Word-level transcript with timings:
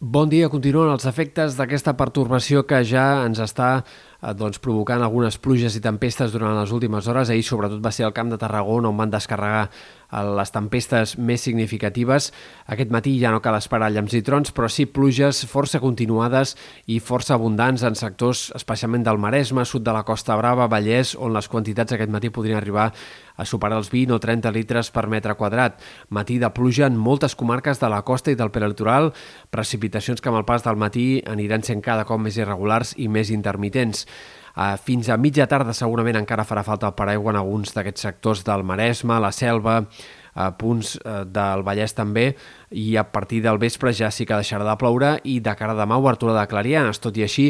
Bon 0.00 0.28
dia, 0.30 0.46
continuen 0.46 0.92
els 0.92 1.08
efectes 1.10 1.56
d'aquesta 1.58 1.96
pertorbació 1.98 2.60
que 2.70 2.84
ja 2.86 3.24
ens 3.26 3.40
està 3.42 3.82
doncs, 4.18 4.58
provocant 4.58 5.02
algunes 5.04 5.38
pluges 5.38 5.76
i 5.78 5.82
tempestes 5.82 6.32
durant 6.34 6.56
les 6.58 6.72
últimes 6.74 7.06
hores. 7.06 7.30
Ahir 7.30 7.44
sobretot 7.46 7.78
va 7.84 7.92
ser 7.94 8.08
el 8.08 8.14
camp 8.16 8.32
de 8.32 8.38
Tarragona 8.40 8.90
on 8.90 8.98
van 8.98 9.12
descarregar 9.12 9.68
eh, 9.68 10.22
les 10.40 10.50
tempestes 10.50 11.14
més 11.18 11.44
significatives. 11.46 12.32
Aquest 12.66 12.90
matí 12.90 13.14
ja 13.20 13.30
no 13.30 13.42
cal 13.44 13.54
esperar 13.58 13.92
llamps 13.94 14.16
i 14.18 14.22
trons, 14.26 14.50
però 14.50 14.66
sí 14.66 14.88
pluges 14.90 15.44
força 15.46 15.78
continuades 15.78 16.56
i 16.86 16.98
força 16.98 17.36
abundants 17.36 17.86
en 17.86 17.94
sectors 17.98 18.48
especialment 18.58 19.06
del 19.06 19.22
Maresme, 19.22 19.64
sud 19.64 19.86
de 19.86 19.94
la 19.94 20.02
Costa 20.02 20.36
Brava, 20.36 20.66
Vallès, 20.66 21.14
on 21.14 21.32
les 21.36 21.46
quantitats 21.48 21.94
aquest 21.94 22.10
matí 22.10 22.34
podrien 22.34 22.58
arribar 22.58 22.90
a 23.38 23.46
superar 23.46 23.78
els 23.78 23.92
20 23.92 24.16
o 24.16 24.18
30 24.18 24.50
litres 24.50 24.90
per 24.90 25.06
metre 25.06 25.36
quadrat. 25.38 25.78
Matí 26.10 26.40
de 26.42 26.50
pluja 26.50 26.88
en 26.90 26.98
moltes 26.98 27.38
comarques 27.38 27.78
de 27.78 27.88
la 27.88 28.02
costa 28.02 28.34
i 28.34 28.38
del 28.38 28.50
prelitoral, 28.50 29.12
precipitacions 29.54 30.20
que 30.20 30.32
amb 30.32 30.42
el 30.42 30.48
pas 30.48 30.66
del 30.66 30.76
matí 30.76 31.22
aniran 31.22 31.62
sent 31.62 31.84
cada 31.86 32.02
cop 32.08 32.18
més 32.18 32.36
irregulars 32.36 32.96
i 32.98 33.06
més 33.06 33.30
intermitents. 33.30 34.07
Uh, 34.58 34.74
fins 34.82 35.06
a 35.06 35.16
mitja 35.20 35.46
tarda 35.46 35.70
segurament 35.76 36.16
encara 36.18 36.46
farà 36.46 36.64
falta 36.66 36.88
el 36.88 36.96
paraigua 36.98 37.30
en 37.30 37.38
alguns 37.38 37.70
d'aquests 37.76 38.08
sectors 38.08 38.40
del 38.46 38.64
Maresme, 38.66 39.20
la 39.22 39.30
Selva, 39.30 39.84
a 40.38 40.52
punts 40.54 40.94
eh, 41.02 41.24
del 41.26 41.64
Vallès 41.66 41.94
també, 41.98 42.28
i 42.70 42.92
a 43.00 43.04
partir 43.10 43.40
del 43.42 43.58
vespre 43.58 43.90
ja 43.96 44.10
sí 44.14 44.26
que 44.28 44.38
deixarà 44.38 44.66
de 44.68 44.76
ploure 44.78 45.16
i 45.26 45.38
de 45.42 45.54
cara 45.58 45.74
a 45.74 45.80
demà 45.80 45.98
obertura 45.98 46.36
de 46.36 46.46
clarianes. 46.50 47.00
Tot 47.02 47.16
i 47.18 47.24
així, 47.26 47.48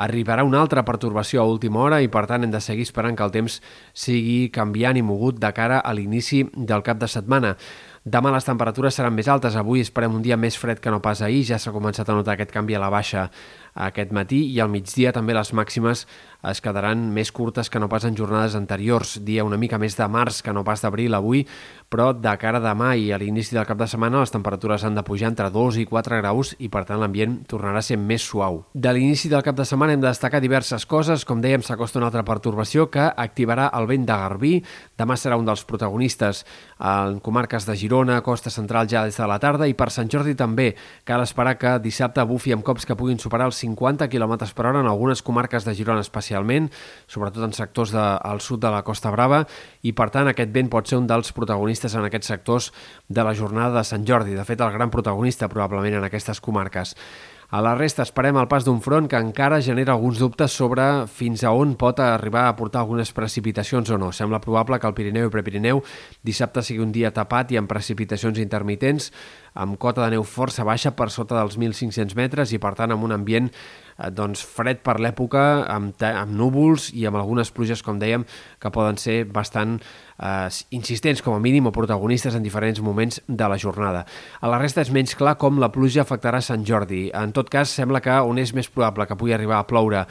arribarà 0.00 0.46
una 0.46 0.62
altra 0.62 0.84
pertorbació 0.88 1.42
a 1.42 1.50
última 1.50 1.82
hora 1.84 2.00
i 2.00 2.08
per 2.08 2.24
tant 2.30 2.46
hem 2.46 2.54
de 2.54 2.62
seguir 2.64 2.88
esperant 2.88 3.18
que 3.18 3.26
el 3.26 3.34
temps 3.34 3.60
sigui 3.92 4.48
canviant 4.54 4.96
i 4.96 5.04
mogut 5.04 5.40
de 5.42 5.52
cara 5.52 5.82
a 5.84 5.92
l'inici 5.92 6.46
del 6.54 6.84
cap 6.86 7.02
de 7.02 7.10
setmana. 7.12 7.56
Demà 8.00 8.30
les 8.32 8.46
temperatures 8.48 8.96
seran 8.96 9.12
més 9.12 9.28
altes. 9.28 9.58
Avui 9.60 9.82
esperem 9.84 10.14
un 10.16 10.22
dia 10.24 10.38
més 10.40 10.56
fred 10.56 10.80
que 10.80 10.90
no 10.90 11.02
pas 11.04 11.20
ahir. 11.20 11.42
Ja 11.44 11.58
s'ha 11.60 11.74
començat 11.74 12.08
a 12.08 12.16
notar 12.16 12.32
aquest 12.38 12.54
canvi 12.54 12.78
a 12.78 12.80
la 12.80 12.88
baixa 12.88 13.28
aquest 13.74 14.12
matí 14.12 14.44
i 14.50 14.60
al 14.60 14.70
migdia 14.72 15.12
també 15.12 15.34
les 15.36 15.52
màximes 15.54 16.06
es 16.50 16.60
quedaran 16.64 17.10
més 17.12 17.28
curtes 17.36 17.68
que 17.68 17.80
no 17.80 17.88
pas 17.88 18.06
en 18.08 18.16
jornades 18.16 18.54
anteriors. 18.56 19.18
Dia 19.24 19.44
una 19.44 19.58
mica 19.60 19.78
més 19.78 19.96
de 19.98 20.06
març 20.08 20.40
que 20.42 20.54
no 20.56 20.64
pas 20.64 20.80
d'abril 20.80 21.14
avui, 21.14 21.44
però 21.90 22.10
de 22.16 22.32
cara 22.40 22.60
a 22.60 22.64
demà 22.64 22.94
i 22.96 23.10
a 23.12 23.18
l'inici 23.20 23.56
del 23.56 23.66
cap 23.68 23.78
de 23.78 23.88
setmana 23.90 24.22
les 24.22 24.32
temperatures 24.32 24.84
han 24.86 24.96
de 24.96 25.04
pujar 25.04 25.28
entre 25.32 25.50
2 25.52 25.80
i 25.82 25.86
4 25.90 26.20
graus 26.22 26.54
i 26.58 26.70
per 26.72 26.84
tant 26.88 27.00
l'ambient 27.02 27.40
tornarà 27.50 27.82
a 27.82 27.84
ser 27.84 27.98
més 28.00 28.24
suau. 28.24 28.62
De 28.72 28.92
l'inici 28.94 29.28
del 29.28 29.44
cap 29.44 29.58
de 29.58 29.66
setmana 29.68 29.96
hem 29.96 30.00
de 30.00 30.08
destacar 30.08 30.40
diverses 30.40 30.86
coses. 30.86 31.26
Com 31.28 31.42
dèiem, 31.44 31.64
s'acosta 31.66 32.00
una 32.00 32.08
altra 32.08 32.24
pertorbació 32.24 32.88
que 32.90 33.04
activarà 33.10 33.68
el 33.76 33.90
vent 33.90 34.06
de 34.08 34.16
Garbí. 34.16 34.54
Demà 34.96 35.18
serà 35.20 35.36
un 35.36 35.48
dels 35.48 35.66
protagonistes 35.68 36.44
en 36.78 37.18
comarques 37.20 37.66
de 37.68 37.76
Girona 37.76 38.20
Costa 38.24 38.50
Central 38.54 38.88
ja 38.88 39.04
des 39.04 39.18
de 39.18 39.28
la 39.28 39.40
tarda 39.42 39.68
i 39.68 39.76
per 39.76 39.90
Sant 39.92 40.08
Jordi 40.08 40.36
també. 40.38 40.70
Cal 41.04 41.26
esperar 41.26 41.58
que 41.60 41.76
dissabte 41.82 42.24
bufi 42.24 42.54
amb 42.56 42.64
cops 42.64 42.88
que 42.88 42.96
puguin 42.96 43.20
superar 43.20 43.50
els 43.50 43.59
50 43.60 44.08
km 44.12 44.36
per 44.56 44.66
hora 44.66 44.82
en 44.82 44.88
algunes 44.90 45.22
comarques 45.22 45.66
de 45.68 45.74
Girona 45.76 46.04
especialment, 46.04 46.70
sobretot 47.10 47.44
en 47.46 47.54
sectors 47.56 47.94
de, 47.94 48.02
al 48.02 48.40
sud 48.40 48.62
de 48.64 48.72
la 48.72 48.82
Costa 48.86 49.12
Brava, 49.14 49.44
i 49.84 49.94
per 49.96 50.10
tant 50.14 50.30
aquest 50.32 50.54
vent 50.54 50.70
pot 50.72 50.88
ser 50.88 51.00
un 51.00 51.08
dels 51.10 51.34
protagonistes 51.36 51.94
en 51.94 52.08
aquests 52.08 52.32
sectors 52.32 52.70
de 53.08 53.26
la 53.26 53.34
jornada 53.36 53.80
de 53.80 53.86
Sant 53.86 54.06
Jordi. 54.08 54.36
De 54.38 54.46
fet, 54.48 54.60
el 54.60 54.72
gran 54.74 54.90
protagonista 54.90 55.48
probablement 55.52 56.00
en 56.00 56.08
aquestes 56.08 56.40
comarques. 56.40 56.96
A 57.50 57.58
la 57.58 57.72
resta 57.74 58.04
esperem 58.06 58.36
el 58.38 58.46
pas 58.46 58.62
d'un 58.62 58.76
front 58.78 59.08
que 59.10 59.18
encara 59.18 59.56
genera 59.58 59.96
alguns 59.96 60.20
dubtes 60.22 60.54
sobre 60.54 60.84
fins 61.10 61.42
a 61.42 61.50
on 61.50 61.72
pot 61.74 61.98
arribar 61.98 62.44
a 62.46 62.52
portar 62.54 62.84
algunes 62.84 63.10
precipitacions 63.10 63.90
o 63.90 63.98
no. 63.98 64.12
Sembla 64.14 64.38
probable 64.38 64.78
que 64.78 64.86
el 64.86 64.94
Pirineu 64.94 65.26
i 65.26 65.32
Prepirineu 65.34 65.82
dissabte 66.22 66.62
sigui 66.62 66.84
un 66.84 66.92
dia 66.94 67.10
tapat 67.10 67.50
i 67.50 67.58
amb 67.58 67.66
precipitacions 67.66 68.38
intermitents, 68.38 69.10
amb 69.58 69.74
cota 69.82 70.04
de 70.04 70.14
neu 70.14 70.22
força 70.22 70.62
baixa 70.62 70.94
per 70.94 71.10
sota 71.10 71.40
dels 71.40 71.58
1.500 71.58 72.14
metres 72.14 72.54
i 72.54 72.62
per 72.62 72.76
tant 72.78 72.94
amb 72.94 73.02
un 73.02 73.18
ambient 73.18 73.50
doncs, 74.08 74.40
fred 74.46 74.80
per 74.86 74.96
l'època, 75.02 75.66
amb, 75.68 76.00
amb 76.00 76.32
núvols 76.36 76.90
i 76.96 77.04
amb 77.08 77.20
algunes 77.20 77.52
pluges, 77.52 77.82
com 77.84 78.00
dèiem, 78.00 78.24
que 78.60 78.72
poden 78.72 78.96
ser 79.00 79.24
bastant 79.28 79.76
eh, 80.20 80.48
insistents 80.76 81.22
com 81.22 81.36
a 81.36 81.42
mínim 81.42 81.68
o 81.68 81.74
protagonistes 81.74 82.36
en 82.36 82.44
diferents 82.44 82.80
moments 82.80 83.20
de 83.26 83.48
la 83.48 83.58
jornada. 83.60 84.04
A 84.40 84.50
la 84.50 84.60
resta 84.60 84.84
és 84.84 84.92
menys 84.94 85.16
clar 85.18 85.36
com 85.40 85.60
la 85.60 85.72
pluja 85.74 86.04
afectarà 86.04 86.40
Sant 86.44 86.64
Jordi. 86.66 87.08
En 87.16 87.34
tot 87.36 87.50
cas, 87.52 87.72
sembla 87.72 88.02
que 88.04 88.20
on 88.24 88.40
és 88.40 88.54
més 88.56 88.70
probable 88.72 89.06
que 89.08 89.18
pugui 89.20 89.36
arribar 89.36 89.60
a 89.60 89.68
ploure 89.68 90.04
eh, 90.04 90.08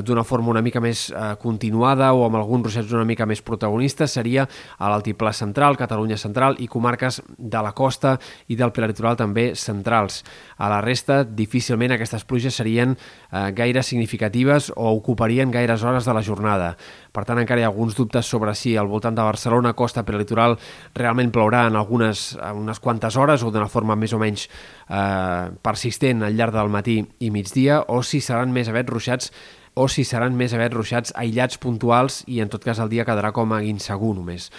d'una 0.00 0.24
forma 0.24 0.50
una 0.50 0.62
mica 0.64 0.80
més 0.80 1.10
eh, 1.10 1.34
continuada 1.42 2.12
o 2.16 2.24
amb 2.26 2.38
alguns 2.40 2.64
ruixats 2.68 2.94
una 2.96 3.04
mica 3.08 3.26
més 3.28 3.42
protagonistes 3.44 4.16
seria 4.16 4.46
a 4.78 4.88
l'altiplà 4.88 5.32
central, 5.36 5.76
Catalunya 5.76 6.16
central 6.16 6.56
i 6.62 6.68
comarques 6.70 7.20
de 7.36 7.62
la 7.62 7.74
costa 7.76 8.16
i 8.48 8.56
del 8.56 8.72
prelitoral 8.72 9.18
també 9.20 9.52
centrals. 9.58 10.22
A 10.56 10.70
la 10.72 10.80
resta, 10.80 11.22
difícilment 11.24 11.92
aquestes 11.92 12.24
pluges 12.24 12.56
serien 12.56 12.96
eh, 12.96 13.50
gaire 13.52 13.82
significatives 13.82 14.70
o 14.76 14.92
ocuparien 14.96 15.50
gaires 15.50 15.82
hores 15.82 16.08
de 16.08 16.14
la 16.14 16.22
jornada. 16.22 16.72
Per 17.12 17.26
tant, 17.28 17.42
encara 17.42 17.60
hi 17.60 17.66
ha 17.66 17.70
alguns 17.70 17.96
dubtes 17.98 18.26
sobre 18.26 18.54
si 18.56 18.76
al 18.76 18.88
voltant 18.88 19.16
de 19.16 19.26
Barcelona, 19.26 19.74
costa 19.76 20.06
prelitoral, 20.08 20.56
realment 20.96 21.32
plourà 21.34 21.66
en 21.68 21.76
algunes 21.76 22.32
unes 22.54 22.80
quantes 22.80 23.16
hores 23.16 23.42
o 23.42 23.50
d'una 23.50 23.68
forma 23.68 23.96
més 23.98 24.12
o 24.12 24.20
menys 24.22 24.46
eh, 24.48 25.50
persistent 25.62 26.22
al 26.22 26.36
llarg 26.38 26.54
del 26.56 26.72
matí 26.72 27.00
i 27.20 27.30
migdia 27.34 27.82
o 27.88 28.02
si 28.06 28.22
seran 28.24 28.52
més 28.54 28.70
aviat 28.72 28.90
ruixats 28.90 29.32
o 29.74 29.88
si 29.88 30.04
seran 30.04 30.36
més 30.36 30.52
aviat 30.52 30.74
ruixats 30.74 31.14
aïllats 31.16 31.58
puntuals 31.58 32.22
i 32.28 32.40
en 32.44 32.52
tot 32.52 32.64
cas 32.64 32.80
el 32.82 32.92
dia 32.92 33.06
quedarà 33.08 33.32
com 33.32 33.52
a 33.52 33.62
insegur 33.64 34.14
només. 34.16 34.50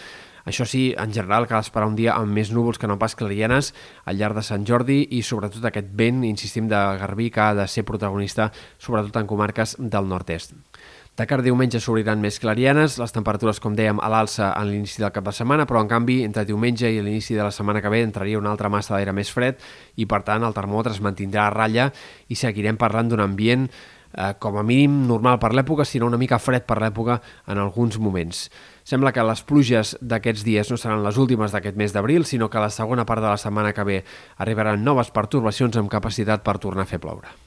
Això 0.44 0.66
sí, 0.68 0.92
en 1.00 1.14
general 1.16 1.48
cal 1.48 1.64
esperar 1.64 1.88
un 1.88 1.96
dia 1.96 2.18
amb 2.18 2.34
més 2.36 2.52
núvols 2.52 2.80
que 2.80 2.88
no 2.90 2.98
pas 3.00 3.16
clarianes 3.16 3.72
al 4.04 4.18
llarg 4.20 4.36
de 4.36 4.44
Sant 4.44 4.66
Jordi 4.68 5.00
i 5.16 5.22
sobretot 5.24 5.64
aquest 5.70 5.94
vent, 5.96 6.24
insistim, 6.28 6.68
de 6.68 6.82
Garbí 7.00 7.30
que 7.32 7.40
ha 7.40 7.54
de 7.56 7.68
ser 7.72 7.86
protagonista 7.88 8.50
sobretot 8.78 9.22
en 9.22 9.30
comarques 9.30 9.78
del 9.80 10.10
nord-est. 10.10 10.58
De 11.14 11.28
cara 11.30 11.46
diumenge 11.46 11.78
s'obriran 11.78 12.18
més 12.18 12.40
clarianes, 12.42 12.96
les 12.98 13.12
temperatures, 13.14 13.60
com 13.62 13.76
dèiem, 13.78 14.00
a 14.02 14.08
l'alça 14.10 14.48
en 14.58 14.72
l'inici 14.72 14.98
del 15.04 15.12
cap 15.14 15.28
de 15.28 15.32
setmana, 15.38 15.68
però 15.70 15.84
en 15.84 15.92
canvi, 15.92 16.24
entre 16.26 16.42
diumenge 16.50 16.90
i 16.90 17.04
l'inici 17.06 17.38
de 17.38 17.44
la 17.46 17.52
setmana 17.54 17.84
que 17.86 17.92
ve 17.94 18.02
entraria 18.02 18.40
una 18.42 18.50
altra 18.50 18.72
massa 18.74 18.96
d'aire 18.96 19.14
més 19.14 19.30
fred 19.30 19.62
i, 19.94 20.08
per 20.10 20.24
tant, 20.26 20.42
el 20.42 20.58
termòmetre 20.58 20.96
es 20.98 21.04
mantindrà 21.06 21.46
a 21.46 21.54
ratlla 21.54 21.92
i 22.34 22.36
seguirem 22.36 22.82
parlant 22.82 23.14
d'un 23.14 23.22
ambient 23.22 23.70
eh, 24.14 24.34
com 24.40 24.58
a 24.58 24.64
mínim 24.64 25.04
normal 25.08 25.40
per 25.42 25.54
l'època, 25.54 25.86
sinó 25.86 26.08
una 26.08 26.20
mica 26.22 26.40
fred 26.40 26.68
per 26.70 26.80
l'època 26.82 27.20
en 27.48 27.62
alguns 27.62 28.00
moments. 28.00 28.48
Sembla 28.84 29.14
que 29.16 29.24
les 29.26 29.44
pluges 29.48 29.96
d'aquests 30.02 30.44
dies 30.48 30.72
no 30.72 30.78
seran 30.78 31.04
les 31.06 31.18
últimes 31.18 31.52
d'aquest 31.56 31.80
mes 31.80 31.94
d'abril, 31.94 32.26
sinó 32.26 32.50
que 32.50 32.60
a 32.60 32.68
la 32.68 32.74
segona 32.74 33.06
part 33.06 33.24
de 33.24 33.32
la 33.32 33.40
setmana 33.40 33.74
que 33.74 33.88
ve 33.88 34.04
arribaran 34.38 34.84
noves 34.84 35.12
pertorbacions 35.12 35.78
amb 35.80 35.92
capacitat 35.92 36.44
per 36.44 36.60
tornar 36.60 36.88
a 36.88 36.94
fer 36.94 37.02
ploure. 37.04 37.44